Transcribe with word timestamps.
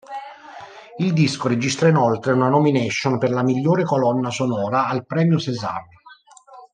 Il 0.97 1.13
disco 1.13 1.47
registra 1.47 1.87
inoltre 1.89 2.33
una 2.33 2.49
nomination 2.49 3.19
per 3.19 3.29
la 3.29 3.43
migliore 3.43 3.83
colonna 3.83 4.31
sonora 4.31 4.87
al 4.87 5.05
Premio 5.05 5.37
César. 5.37 5.85